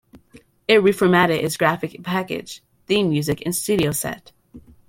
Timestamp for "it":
0.67-0.79